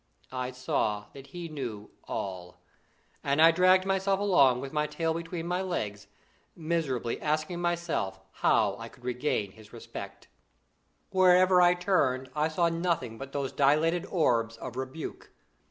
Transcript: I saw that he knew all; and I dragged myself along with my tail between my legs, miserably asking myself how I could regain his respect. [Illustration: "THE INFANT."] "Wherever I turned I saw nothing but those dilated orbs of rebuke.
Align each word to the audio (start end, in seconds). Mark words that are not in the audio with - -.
I 0.33 0.49
saw 0.49 1.05
that 1.13 1.27
he 1.27 1.47
knew 1.47 1.91
all; 2.05 2.59
and 3.23 3.39
I 3.39 3.51
dragged 3.51 3.85
myself 3.85 4.19
along 4.19 4.59
with 4.59 4.73
my 4.73 4.87
tail 4.87 5.13
between 5.13 5.45
my 5.45 5.61
legs, 5.61 6.07
miserably 6.55 7.21
asking 7.21 7.61
myself 7.61 8.19
how 8.31 8.77
I 8.79 8.89
could 8.89 9.03
regain 9.05 9.51
his 9.51 9.71
respect. 9.71 10.27
[Illustration: 11.11 11.11
"THE 11.11 11.19
INFANT."] 11.19 11.19
"Wherever 11.49 11.61
I 11.61 11.73
turned 11.75 12.31
I 12.35 12.47
saw 12.47 12.67
nothing 12.69 13.19
but 13.19 13.31
those 13.31 13.51
dilated 13.51 14.07
orbs 14.07 14.57
of 14.57 14.75
rebuke. 14.75 15.29